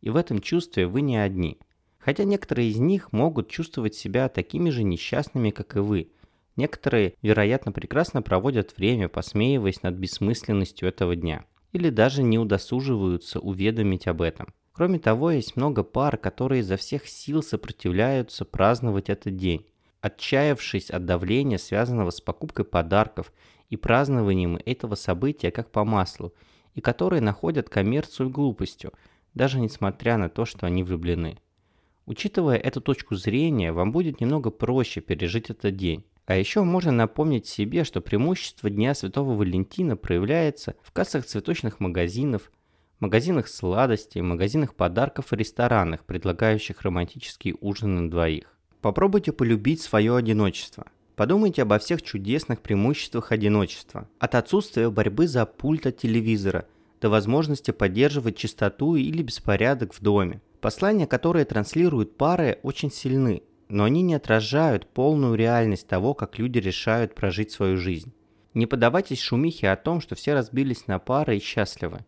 И 0.00 0.10
в 0.10 0.16
этом 0.16 0.40
чувстве 0.40 0.86
вы 0.86 1.02
не 1.02 1.16
одни. 1.16 1.58
Хотя 1.98 2.24
некоторые 2.24 2.68
из 2.68 2.78
них 2.78 3.12
могут 3.12 3.48
чувствовать 3.48 3.94
себя 3.94 4.28
такими 4.28 4.70
же 4.70 4.82
несчастными, 4.82 5.50
как 5.50 5.76
и 5.76 5.78
вы. 5.78 6.10
Некоторые, 6.56 7.14
вероятно, 7.20 7.72
прекрасно 7.72 8.22
проводят 8.22 8.76
время, 8.76 9.08
посмеиваясь 9.08 9.82
над 9.82 9.94
бессмысленностью 9.96 10.88
этого 10.88 11.16
дня. 11.16 11.44
Или 11.72 11.90
даже 11.90 12.22
не 12.22 12.38
удосуживаются 12.38 13.40
уведомить 13.40 14.06
об 14.06 14.22
этом. 14.22 14.54
Кроме 14.72 14.98
того, 14.98 15.30
есть 15.30 15.56
много 15.56 15.82
пар, 15.82 16.16
которые 16.16 16.60
изо 16.60 16.76
всех 16.76 17.08
сил 17.08 17.42
сопротивляются 17.42 18.44
праздновать 18.44 19.08
этот 19.08 19.36
день, 19.36 19.66
отчаявшись 20.00 20.90
от 20.90 21.04
давления, 21.04 21.58
связанного 21.58 22.10
с 22.10 22.20
покупкой 22.20 22.64
подарков 22.64 23.32
и 23.70 23.76
празднованием 23.76 24.58
этого 24.64 24.94
события 24.96 25.50
как 25.50 25.70
по 25.70 25.84
маслу, 25.84 26.34
и 26.74 26.80
которые 26.80 27.20
находят 27.20 27.68
коммерцию 27.68 28.30
глупостью, 28.30 28.92
даже 29.32 29.60
несмотря 29.60 30.16
на 30.16 30.28
то, 30.28 30.44
что 30.44 30.66
они 30.66 30.82
влюблены. 30.82 31.38
Учитывая 32.06 32.56
эту 32.56 32.80
точку 32.80 33.14
зрения, 33.14 33.72
вам 33.72 33.92
будет 33.92 34.20
немного 34.20 34.50
проще 34.50 35.00
пережить 35.00 35.50
этот 35.50 35.76
день. 35.76 36.04
А 36.26 36.36
еще 36.36 36.62
можно 36.62 36.90
напомнить 36.90 37.46
себе, 37.46 37.84
что 37.84 38.00
преимущество 38.00 38.70
Дня 38.70 38.94
Святого 38.94 39.34
Валентина 39.34 39.96
проявляется 39.96 40.74
в 40.82 40.90
кассах 40.92 41.26
цветочных 41.26 41.80
магазинов, 41.80 42.50
магазинах 42.98 43.46
сладостей, 43.46 44.22
магазинах 44.22 44.74
подарков 44.74 45.32
и 45.32 45.36
ресторанах, 45.36 46.04
предлагающих 46.04 46.80
романтические 46.80 47.56
ужины 47.60 48.00
на 48.00 48.10
двоих. 48.10 48.46
Попробуйте 48.80 49.32
полюбить 49.32 49.82
свое 49.82 50.16
одиночество. 50.16 50.86
Подумайте 51.14 51.62
обо 51.62 51.78
всех 51.78 52.02
чудесных 52.02 52.60
преимуществах 52.60 53.30
одиночества. 53.30 54.08
От 54.18 54.34
отсутствия 54.34 54.90
борьбы 54.90 55.28
за 55.28 55.44
пульт 55.46 55.86
от 55.86 55.98
телевизора 55.98 56.66
до 57.00 57.10
возможности 57.10 57.70
поддерживать 57.70 58.36
чистоту 58.36 58.96
или 58.96 59.22
беспорядок 59.22 59.92
в 59.92 60.00
доме. 60.00 60.40
Послания, 60.60 61.06
которые 61.06 61.44
транслируют 61.44 62.16
пары, 62.16 62.58
очень 62.62 62.90
сильны, 62.90 63.42
но 63.74 63.82
они 63.82 64.02
не 64.02 64.14
отражают 64.14 64.86
полную 64.86 65.34
реальность 65.34 65.88
того, 65.88 66.14
как 66.14 66.38
люди 66.38 66.58
решают 66.58 67.16
прожить 67.16 67.50
свою 67.50 67.76
жизнь. 67.76 68.12
Не 68.54 68.66
поддавайтесь 68.66 69.18
шумихе 69.18 69.68
о 69.68 69.74
том, 69.74 70.00
что 70.00 70.14
все 70.14 70.32
разбились 70.32 70.86
на 70.86 71.00
пары 71.00 71.38
и 71.38 71.40
счастливы. 71.40 72.04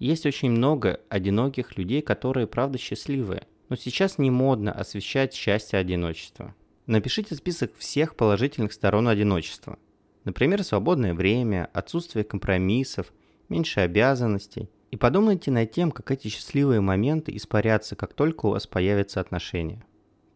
Есть 0.00 0.26
очень 0.26 0.50
много 0.50 0.98
одиноких 1.08 1.78
людей, 1.78 2.02
которые 2.02 2.48
правда 2.48 2.76
счастливые, 2.78 3.46
но 3.68 3.76
сейчас 3.76 4.18
не 4.18 4.32
модно 4.32 4.72
освещать 4.72 5.32
счастье 5.32 5.78
одиночества. 5.78 6.56
Напишите 6.86 7.36
список 7.36 7.76
всех 7.78 8.16
положительных 8.16 8.72
сторон 8.72 9.06
одиночества. 9.06 9.78
Например, 10.24 10.64
свободное 10.64 11.14
время, 11.14 11.70
отсутствие 11.72 12.24
компромиссов, 12.24 13.12
меньше 13.48 13.78
обязанностей. 13.78 14.70
И 14.90 14.96
подумайте 14.96 15.52
над 15.52 15.70
тем, 15.70 15.92
как 15.92 16.10
эти 16.10 16.26
счастливые 16.26 16.80
моменты 16.80 17.30
испарятся, 17.36 17.94
как 17.94 18.12
только 18.12 18.46
у 18.46 18.50
вас 18.50 18.66
появятся 18.66 19.20
отношения. 19.20 19.85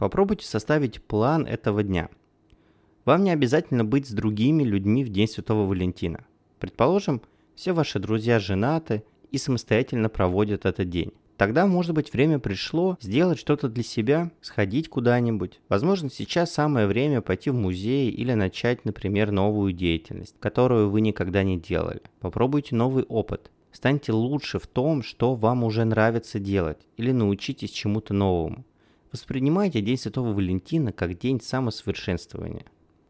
Попробуйте 0.00 0.47
составить 0.47 1.02
план 1.02 1.45
этого 1.45 1.83
дня. 1.83 2.09
Вам 3.04 3.23
не 3.23 3.33
обязательно 3.33 3.85
быть 3.85 4.09
с 4.09 4.12
другими 4.12 4.62
людьми 4.62 5.04
в 5.04 5.11
День 5.11 5.28
Святого 5.28 5.66
Валентина. 5.66 6.25
Предположим, 6.59 7.21
все 7.54 7.75
ваши 7.75 7.99
друзья 7.99 8.38
женаты 8.38 9.04
и 9.30 9.37
самостоятельно 9.37 10.09
проводят 10.09 10.64
этот 10.64 10.88
день. 10.88 11.12
Тогда, 11.37 11.66
может 11.66 11.95
быть, 11.95 12.14
время 12.14 12.38
пришло 12.38 12.97
сделать 13.02 13.38
что-то 13.38 13.69
для 13.69 13.83
себя, 13.83 14.30
сходить 14.40 14.88
куда-нибудь. 14.88 15.61
Возможно, 15.69 16.09
сейчас 16.09 16.50
самое 16.50 16.87
время 16.87 17.21
пойти 17.21 17.50
в 17.50 17.54
музей 17.54 18.11
или 18.11 18.33
начать, 18.33 18.87
например, 18.87 19.30
новую 19.30 19.75
деятельность, 19.75 20.35
которую 20.40 20.88
вы 20.88 21.02
никогда 21.02 21.42
не 21.42 21.59
делали. 21.59 22.00
Попробуйте 22.21 22.75
новый 22.75 23.04
опыт. 23.04 23.50
Станьте 23.71 24.12
лучше 24.12 24.59
в 24.59 24.66
том, 24.66 25.02
что 25.02 25.35
вам 25.35 25.62
уже 25.62 25.85
нравится 25.85 26.38
делать, 26.38 26.78
или 26.97 27.12
научитесь 27.12 27.71
чему-то 27.71 28.14
новому. 28.14 28.64
Воспринимайте 29.12 29.81
День 29.81 29.99
Святого 29.99 30.33
Валентина 30.33 30.93
как 30.93 31.19
день 31.19 31.40
самосовершенствования. 31.40 32.64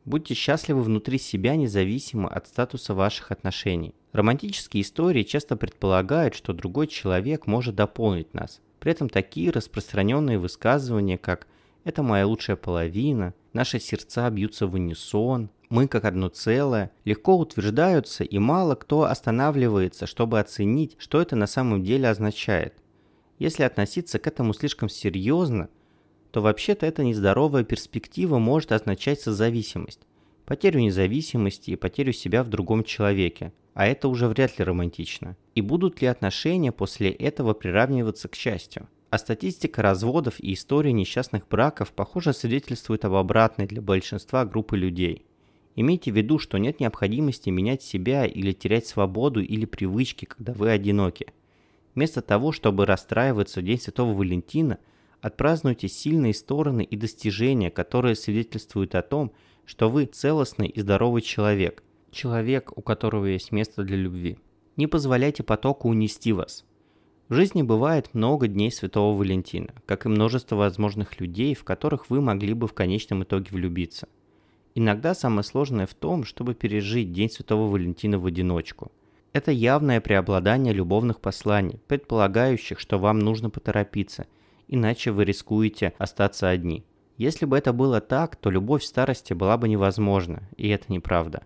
Будьте 0.06 0.32
счастливы 0.32 0.82
внутри 0.82 1.18
себя 1.18 1.56
независимо 1.56 2.26
от 2.26 2.46
статуса 2.46 2.94
ваших 2.94 3.30
отношений. 3.30 3.94
Романтические 4.12 4.82
истории 4.82 5.24
часто 5.24 5.56
предполагают, 5.56 6.34
что 6.34 6.54
другой 6.54 6.86
человек 6.86 7.46
может 7.46 7.74
дополнить 7.74 8.32
нас. 8.32 8.62
При 8.78 8.92
этом 8.92 9.10
такие 9.10 9.50
распространенные 9.50 10.38
высказывания, 10.38 11.18
как 11.18 11.46
«это 11.84 12.02
моя 12.02 12.26
лучшая 12.26 12.56
половина», 12.56 13.34
«наши 13.52 13.78
сердца 13.78 14.30
бьются 14.30 14.66
в 14.66 14.72
унисон», 14.72 15.50
«мы 15.68 15.86
как 15.86 16.06
одно 16.06 16.28
целое» 16.28 16.92
легко 17.04 17.36
утверждаются 17.36 18.24
и 18.24 18.38
мало 18.38 18.74
кто 18.74 19.02
останавливается, 19.02 20.06
чтобы 20.06 20.40
оценить, 20.40 20.96
что 20.98 21.20
это 21.20 21.36
на 21.36 21.46
самом 21.46 21.84
деле 21.84 22.08
означает. 22.08 22.72
Если 23.38 23.64
относиться 23.64 24.18
к 24.18 24.26
этому 24.26 24.54
слишком 24.54 24.88
серьезно, 24.88 25.68
то 26.30 26.40
вообще-то 26.40 26.86
эта 26.86 27.02
нездоровая 27.02 27.64
перспектива 27.64 28.38
может 28.38 28.72
означать 28.72 29.20
созависимость, 29.20 30.00
потерю 30.46 30.80
независимости 30.80 31.72
и 31.72 31.76
потерю 31.76 32.12
себя 32.12 32.42
в 32.44 32.48
другом 32.48 32.84
человеке, 32.84 33.52
а 33.74 33.86
это 33.86 34.08
уже 34.08 34.28
вряд 34.28 34.58
ли 34.58 34.64
романтично. 34.64 35.36
И 35.54 35.60
будут 35.60 36.00
ли 36.00 36.06
отношения 36.06 36.72
после 36.72 37.10
этого 37.10 37.54
приравниваться 37.54 38.28
к 38.28 38.34
счастью? 38.34 38.88
А 39.10 39.18
статистика 39.18 39.82
разводов 39.82 40.38
и 40.38 40.52
истории 40.52 40.92
несчастных 40.92 41.48
браков, 41.48 41.92
похоже, 41.92 42.32
свидетельствует 42.32 43.04
об 43.04 43.14
обратной 43.14 43.66
для 43.66 43.82
большинства 43.82 44.44
группы 44.44 44.76
людей. 44.76 45.26
Имейте 45.74 46.12
в 46.12 46.16
виду, 46.16 46.38
что 46.38 46.58
нет 46.58 46.78
необходимости 46.78 47.50
менять 47.50 47.82
себя 47.82 48.24
или 48.24 48.52
терять 48.52 48.86
свободу 48.86 49.40
или 49.40 49.64
привычки, 49.64 50.26
когда 50.26 50.52
вы 50.52 50.70
одиноки. 50.70 51.26
Вместо 51.96 52.22
того, 52.22 52.52
чтобы 52.52 52.86
расстраиваться 52.86 53.60
в 53.60 53.64
День 53.64 53.80
Святого 53.80 54.14
Валентина– 54.14 54.78
Отпразднуйте 55.20 55.88
сильные 55.88 56.32
стороны 56.32 56.82
и 56.82 56.96
достижения, 56.96 57.70
которые 57.70 58.14
свидетельствуют 58.14 58.94
о 58.94 59.02
том, 59.02 59.32
что 59.66 59.90
вы 59.90 60.06
целостный 60.06 60.68
и 60.68 60.80
здоровый 60.80 61.20
человек, 61.20 61.82
человек, 62.10 62.72
у 62.76 62.80
которого 62.80 63.26
есть 63.26 63.52
место 63.52 63.82
для 63.82 63.98
любви. 63.98 64.38
Не 64.76 64.86
позволяйте 64.86 65.42
потоку 65.42 65.90
унести 65.90 66.32
вас. 66.32 66.64
В 67.28 67.34
жизни 67.34 67.62
бывает 67.62 68.14
много 68.14 68.48
дней 68.48 68.72
Святого 68.72 69.16
Валентина, 69.16 69.74
как 69.86 70.06
и 70.06 70.08
множество 70.08 70.56
возможных 70.56 71.20
людей, 71.20 71.54
в 71.54 71.64
которых 71.64 72.08
вы 72.08 72.20
могли 72.20 72.54
бы 72.54 72.66
в 72.66 72.72
конечном 72.72 73.22
итоге 73.22 73.48
влюбиться. 73.50 74.08
Иногда 74.74 75.14
самое 75.14 75.44
сложное 75.44 75.86
в 75.86 75.94
том, 75.94 76.24
чтобы 76.24 76.54
пережить 76.54 77.12
День 77.12 77.30
Святого 77.30 77.70
Валентина 77.70 78.18
в 78.18 78.26
одиночку. 78.26 78.90
Это 79.32 79.52
явное 79.52 80.00
преобладание 80.00 80.72
любовных 80.72 81.20
посланий, 81.20 81.78
предполагающих, 81.86 82.80
что 82.80 82.98
вам 82.98 83.18
нужно 83.18 83.50
поторопиться– 83.50 84.26
иначе 84.70 85.10
вы 85.10 85.24
рискуете 85.24 85.92
остаться 85.98 86.48
одни. 86.48 86.84
Если 87.18 87.44
бы 87.44 87.58
это 87.58 87.74
было 87.74 88.00
так, 88.00 88.36
то 88.36 88.50
любовь 88.50 88.82
в 88.82 88.86
старости 88.86 89.34
была 89.34 89.58
бы 89.58 89.68
невозможна, 89.68 90.48
и 90.56 90.68
это 90.68 90.90
неправда. 90.90 91.42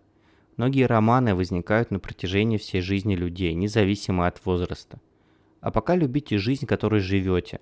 Многие 0.57 0.87
романы 0.87 1.35
возникают 1.35 1.91
на 1.91 1.99
протяжении 1.99 2.59
всей 2.59 2.81
жизни 2.81 3.17
людей, 3.17 3.55
независимо 3.55 4.29
от 4.29 4.45
возраста. 4.45 5.01
А 5.61 5.73
пока 5.73 5.97
любите 5.97 6.39
жизнь, 6.39 6.67
которой 6.67 7.01
живете, 7.01 7.59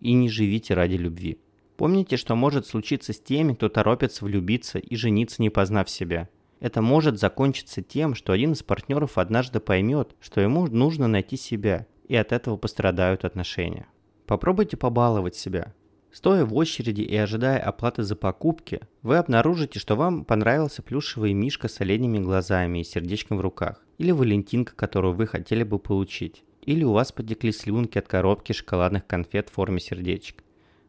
и 0.00 0.12
не 0.12 0.28
живите 0.28 0.74
ради 0.74 0.94
любви. 0.94 1.38
Помните, 1.76 2.16
что 2.16 2.36
может 2.36 2.66
случиться 2.66 3.12
с 3.12 3.18
теми, 3.18 3.54
кто 3.54 3.68
торопится 3.68 4.24
влюбиться 4.24 4.78
и 4.78 4.94
жениться, 4.94 5.42
не 5.42 5.50
познав 5.50 5.90
себя. 5.90 6.28
Это 6.60 6.82
может 6.82 7.18
закончиться 7.18 7.82
тем, 7.82 8.14
что 8.14 8.32
один 8.32 8.52
из 8.52 8.62
партнеров 8.62 9.16
однажды 9.16 9.58
поймет, 9.58 10.14
что 10.20 10.40
ему 10.40 10.66
нужно 10.66 11.08
найти 11.08 11.36
себя, 11.36 11.86
и 12.08 12.14
от 12.14 12.32
этого 12.32 12.56
пострадают 12.56 13.24
отношения. 13.24 13.86
Попробуйте 14.28 14.76
побаловать 14.76 15.36
себя. 15.36 15.72
Стоя 16.12 16.44
в 16.44 16.54
очереди 16.54 17.00
и 17.00 17.16
ожидая 17.16 17.58
оплаты 17.58 18.02
за 18.02 18.14
покупки, 18.14 18.82
вы 19.00 19.16
обнаружите, 19.16 19.78
что 19.78 19.96
вам 19.96 20.26
понравился 20.26 20.82
плюшевый 20.82 21.32
мишка 21.32 21.66
с 21.68 21.80
оленями 21.80 22.18
глазами 22.18 22.80
и 22.80 22.84
сердечком 22.84 23.38
в 23.38 23.40
руках, 23.40 23.82
или 23.96 24.10
валентинка, 24.10 24.76
которую 24.76 25.14
вы 25.14 25.26
хотели 25.26 25.62
бы 25.62 25.78
получить, 25.78 26.44
или 26.60 26.84
у 26.84 26.92
вас 26.92 27.10
потекли 27.10 27.52
слюнки 27.52 27.96
от 27.96 28.06
коробки 28.06 28.52
шоколадных 28.52 29.06
конфет 29.06 29.48
в 29.48 29.52
форме 29.52 29.80
сердечек. 29.80 30.44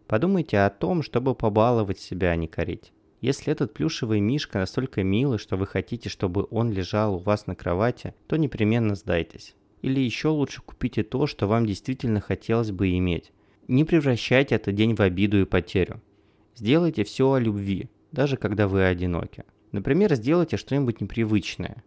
Подумайте 0.06 0.60
о 0.60 0.70
том, 0.70 1.02
чтобы 1.02 1.34
побаловать 1.34 2.00
себя, 2.00 2.32
а 2.32 2.36
не 2.36 2.50
корить. 2.50 2.92
Если 3.22 3.54
этот 3.54 3.74
плюшевый 3.74 4.20
мишка 4.20 4.60
настолько 4.60 5.02
милый, 5.02 5.38
что 5.38 5.56
вы 5.56 5.66
хотите, 5.66 6.10
чтобы 6.10 6.46
он 6.52 6.72
лежал 6.72 7.16
у 7.16 7.20
вас 7.20 7.48
на 7.48 7.56
кровати, 7.56 8.14
то 8.28 8.36
непременно 8.36 8.96
сдайтесь. 8.96 9.56
Или 9.82 10.00
еще 10.02 10.30
лучше 10.30 10.62
купите 10.62 11.04
то, 11.04 11.28
что 11.28 11.48
вам 11.48 11.66
действительно 11.66 12.22
хотелось 12.22 12.72
бы 12.72 12.98
иметь. 12.98 13.32
Не 13.68 13.84
превращайте 13.84 14.56
этот 14.56 14.76
день 14.76 14.96
в 14.96 15.00
обиду 15.02 15.40
и 15.42 15.46
потерю. 15.46 16.02
Сделайте 16.56 17.04
все 17.04 17.32
о 17.32 17.40
любви, 17.40 17.90
даже 18.12 18.36
когда 18.36 18.68
вы 18.68 18.84
одиноки. 18.84 19.46
Например, 19.72 20.14
сделайте 20.16 20.58
что-нибудь 20.58 21.00
непривычное. 21.02 21.84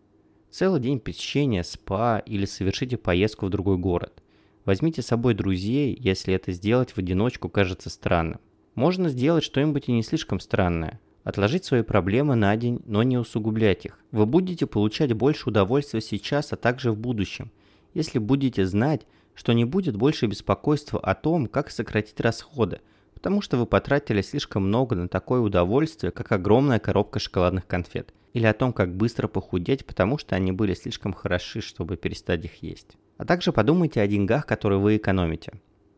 Целый 0.50 0.80
день 0.80 1.00
посещения 1.00 1.64
спа 1.64 2.20
или 2.20 2.44
совершите 2.44 2.96
поездку 2.96 3.46
в 3.46 3.50
другой 3.50 3.78
город. 3.78 4.22
Возьмите 4.64 5.02
с 5.02 5.06
собой 5.06 5.34
друзей, 5.34 5.96
если 5.99 6.34
это 6.34 6.52
сделать 6.52 6.92
в 6.92 6.99
одиночку 6.99 7.49
кажется 7.49 7.90
странным. 7.90 8.40
Можно 8.75 9.08
сделать 9.08 9.44
что-нибудь 9.44 9.88
и 9.88 9.92
не 9.92 10.02
слишком 10.02 10.40
странное. 10.40 11.00
Отложить 11.25 11.64
свои 11.64 11.82
проблемы 11.82 12.34
на 12.34 12.56
день, 12.56 12.80
но 12.84 13.02
не 13.02 13.18
усугублять 13.18 13.84
их. 13.84 13.99
Вы 14.12 14.26
будете 14.26 14.66
получать 14.66 15.12
больше 15.12 15.50
удовольствия 15.50 16.00
сейчас, 16.00 16.52
а 16.52 16.56
также 16.56 16.92
в 16.92 16.99
будущем, 16.99 17.50
если 17.94 18.18
будете 18.18 18.66
знать, 18.66 19.06
что 19.34 19.52
не 19.52 19.64
будет 19.64 19.96
больше 19.96 20.26
беспокойства 20.26 21.00
о 21.00 21.14
том, 21.14 21.46
как 21.46 21.70
сократить 21.70 22.20
расходы, 22.20 22.80
потому 23.14 23.40
что 23.40 23.56
вы 23.56 23.66
потратили 23.66 24.22
слишком 24.22 24.66
много 24.66 24.94
на 24.96 25.08
такое 25.08 25.40
удовольствие, 25.40 26.11
как 26.12 26.32
огромная 26.32 26.78
коробка 26.78 27.18
шоколадных 27.18 27.66
конфет, 27.66 28.12
или 28.32 28.46
о 28.46 28.54
том, 28.54 28.72
как 28.72 28.94
быстро 28.94 29.28
похудеть, 29.28 29.87
потому 29.87 30.18
что 30.18 30.37
они 30.37 30.52
были 30.52 30.75
слишком 30.75 31.12
хороши, 31.12 31.61
чтобы 31.61 31.96
перестать 31.96 32.44
их 32.44 32.62
есть. 32.62 32.96
А 33.18 33.25
также 33.25 33.52
подумайте 33.52 34.00
о 34.00 34.06
деньгах, 34.06 34.46
которые 34.46 34.80
вы 34.80 34.96
экономите. 34.96 35.52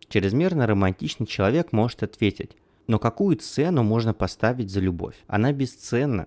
Чрезмерно 0.08 0.66
романтичный 0.66 1.26
человек 1.26 1.72
может 1.72 2.02
ответить, 2.02 2.56
но 2.86 2.98
какую 2.98 3.36
цену 3.36 3.82
можно 3.82 4.12
поставить 4.12 4.70
за 4.70 4.80
любовь? 4.80 5.16
Она 5.26 5.52
бесценна. 5.52 6.26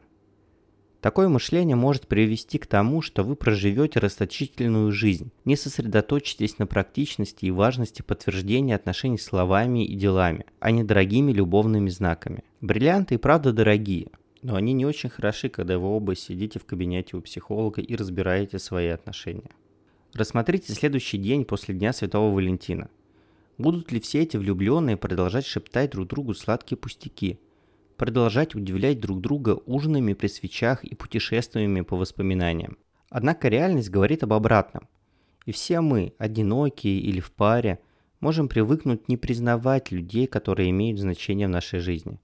Такое 1.01 1.29
мышление 1.29 1.75
может 1.75 2.07
привести 2.07 2.57
к 2.57 2.65
тому, 2.65 3.03
что 3.03 3.23
вы 3.23 3.35
проживете 3.35 3.99
расточительную 3.99 4.91
жизнь, 4.91 5.31
не 5.45 5.55
сосредоточитесь 5.55 6.57
на 6.57 6.65
практичности 6.65 7.45
и 7.45 7.51
важности 7.51 8.01
подтверждения 8.01 8.75
отношений 8.75 9.19
словами 9.19 9.85
и 9.85 9.95
делами, 9.95 10.45
а 10.59 10.71
не 10.71 10.83
дорогими 10.83 11.31
любовными 11.31 11.89
знаками. 11.89 12.43
Бриллианты 12.61 13.15
и 13.15 13.19
правда 13.19 13.53
дорогие, 13.53 14.07
но 14.41 14.55
они 14.55 14.73
не 14.73 14.87
очень 14.87 15.09
хороши, 15.09 15.49
когда 15.49 15.77
вы 15.77 15.87
оба 15.87 16.15
сидите 16.15 16.57
в 16.57 16.65
кабинете 16.65 17.15
у 17.15 17.21
психолога 17.21 17.81
и 17.81 17.95
разбираете 17.95 18.57
свои 18.57 18.87
отношения. 18.87 19.51
Рассмотрите 20.13 20.73
следующий 20.73 21.19
день 21.19 21.45
после 21.45 21.75
Дня 21.75 21.93
Святого 21.93 22.33
Валентина. 22.33 22.89
Будут 23.59 23.91
ли 23.91 23.99
все 23.99 24.23
эти 24.23 24.37
влюбленные 24.37 24.97
продолжать 24.97 25.45
шептать 25.45 25.91
друг 25.91 26.07
другу 26.07 26.33
сладкие 26.33 26.77
пустяки– 26.77 27.39
продолжать 27.97 28.55
удивлять 28.55 28.99
друг 28.99 29.19
друга 29.19 29.59
ужинами 29.65 30.13
при 30.13 30.27
свечах 30.27 30.83
и 30.83 30.95
путешествиями 30.95 31.81
по 31.81 31.97
воспоминаниям. 31.97 32.77
Однако 33.09 33.47
реальность 33.47 33.89
говорит 33.89 34.23
об 34.23 34.33
обратном. 34.33 34.87
И 35.45 35.51
все 35.51 35.81
мы, 35.81 36.13
одинокие 36.17 36.99
или 36.99 37.19
в 37.19 37.31
паре, 37.31 37.79
можем 38.19 38.47
привыкнуть 38.47 39.09
не 39.09 39.17
признавать 39.17 39.91
людей, 39.91 40.27
которые 40.27 40.69
имеют 40.69 40.99
значение 40.99 41.47
в 41.47 41.51
нашей 41.51 41.79
жизни. 41.79 42.19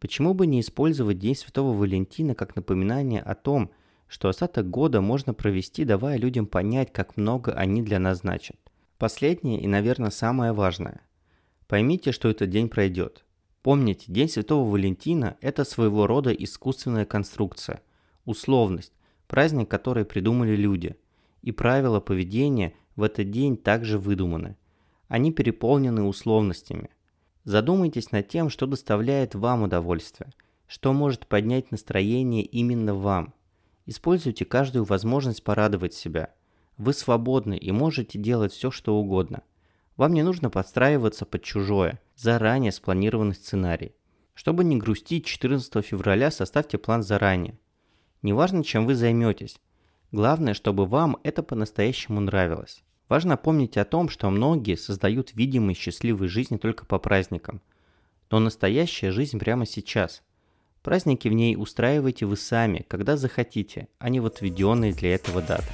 Почему 0.00 0.34
бы 0.34 0.46
не 0.46 0.60
использовать 0.60 1.18
День 1.18 1.34
Святого 1.34 1.76
Валентина 1.76 2.34
как 2.34 2.56
напоминание 2.56 3.20
о 3.20 3.34
том, 3.34 3.70
что 4.06 4.28
остаток 4.28 4.70
года 4.70 5.00
можно 5.00 5.34
провести, 5.34 5.84
давая 5.84 6.16
людям 6.18 6.46
понять, 6.46 6.92
как 6.92 7.16
много 7.16 7.52
они 7.52 7.82
для 7.82 7.98
нас 7.98 8.18
значат. 8.18 8.56
Последнее 8.96 9.60
и, 9.60 9.66
наверное, 9.66 10.10
самое 10.10 10.52
важное. 10.52 11.00
Поймите, 11.66 12.12
что 12.12 12.28
этот 12.28 12.48
день 12.48 12.68
пройдет– 12.68 13.24
Помните, 13.68 14.06
День 14.10 14.30
Святого 14.30 14.66
Валентина– 14.66 15.36
это 15.42 15.62
своего 15.62 16.06
рода 16.06 16.32
искусственная 16.32 17.04
конструкция, 17.04 17.82
условность, 18.24 18.94
праздник, 19.26 19.68
который 19.68 20.06
придумали 20.06 20.56
люди. 20.56 20.96
И 21.42 21.52
правила 21.52 22.00
поведения 22.00 22.72
в 22.96 23.02
этот 23.02 23.30
день 23.30 23.58
также 23.58 23.98
выдуманы. 23.98 24.56
Они 25.08 25.32
переполнены 25.32 26.04
условностями. 26.04 26.88
Задумайтесь 27.44 28.10
над 28.10 28.26
тем, 28.28 28.48
что 28.48 28.66
доставляет 28.66 29.34
вам 29.34 29.64
удовольствие, 29.64 30.32
что 30.66 30.94
может 30.94 31.26
поднять 31.26 31.70
настроение 31.70 32.44
именно 32.44 32.94
вам. 32.94 33.34
Используйте 33.84 34.46
каждую 34.46 34.86
возможность 34.86 35.44
порадовать 35.44 35.92
себя. 35.92 36.32
Вы 36.78 36.94
свободны 36.94 37.58
и 37.58 37.70
можете 37.70 38.18
делать 38.18 38.54
все, 38.54 38.70
что 38.70 38.96
угодно– 38.96 39.42
вам 39.98 40.14
не 40.14 40.22
нужно 40.22 40.48
подстраиваться 40.48 41.26
под 41.26 41.42
чужое, 41.42 42.00
заранее 42.16 42.72
спланированный 42.72 43.34
сценарий. 43.34 43.92
Чтобы 44.32 44.62
не 44.62 44.76
грустить 44.76 45.26
14 45.26 45.84
февраля, 45.84 46.30
составьте 46.30 46.78
план 46.78 47.02
заранее. 47.02 47.58
Неважно, 48.22 48.62
чем 48.62 48.86
вы 48.86 48.94
займетесь. 48.94 49.60
Главное, 50.12 50.54
чтобы 50.54 50.86
вам 50.86 51.18
это 51.24 51.42
по-настоящему 51.42 52.20
нравилось. 52.20 52.84
Важно 53.08 53.36
помнить 53.36 53.76
о 53.76 53.84
том, 53.84 54.08
что 54.08 54.30
многие 54.30 54.76
создают 54.76 55.34
видимые 55.34 55.74
счастливые 55.74 56.28
жизни 56.28 56.56
только 56.56 56.86
по 56.86 56.98
праздникам. 56.98 57.60
Но 58.30 58.38
настоящая 58.38 59.10
жизнь 59.10 59.38
прямо 59.38 59.66
сейчас. 59.66 60.22
Праздники 60.82 61.26
в 61.26 61.32
ней 61.32 61.56
устраивайте 61.56 62.24
вы 62.24 62.36
сами, 62.36 62.86
когда 62.86 63.16
захотите, 63.16 63.88
а 63.98 64.10
не 64.10 64.20
в 64.20 64.26
отведенные 64.26 64.92
для 64.92 65.14
этого 65.16 65.42
даты. 65.42 65.66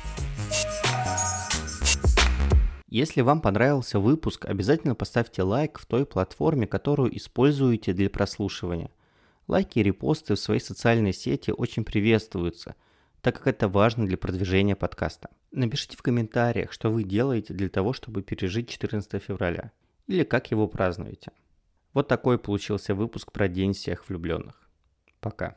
Если 2.94 3.22
вам 3.22 3.40
понравился 3.40 3.98
выпуск, 3.98 4.44
обязательно 4.44 4.94
поставьте 4.94 5.42
лайк 5.42 5.80
в 5.80 5.84
той 5.84 6.06
платформе, 6.06 6.68
которую 6.68 7.16
используете 7.16 7.92
для 7.92 8.08
прослушивания. 8.08 8.92
Лайки 9.48 9.80
и 9.80 9.82
репосты 9.82 10.36
в 10.36 10.38
своей 10.38 10.60
социальной 10.60 11.12
сети 11.12 11.50
очень 11.50 11.82
приветствуются, 11.82 12.76
так 13.20 13.38
как 13.38 13.48
это 13.48 13.66
важно 13.66 14.06
для 14.06 14.16
продвижения 14.16 14.76
подкаста. 14.76 15.28
Напишите 15.50 15.96
в 15.96 16.02
комментариях, 16.02 16.70
что 16.70 16.88
вы 16.88 17.02
делаете 17.02 17.52
для 17.52 17.68
того, 17.68 17.94
чтобы 17.94 18.22
пережить 18.22 18.68
14 18.68 19.20
февраля, 19.20 19.72
или 20.06 20.22
как 20.22 20.52
его 20.52 20.68
празднуете. 20.68 21.32
Вот 21.94 22.06
такой 22.06 22.38
получился 22.38 22.94
выпуск 22.94 23.32
про 23.32 23.48
День 23.48 23.72
всех 23.72 24.08
влюбленных. 24.08 24.70
Пока. 25.18 25.56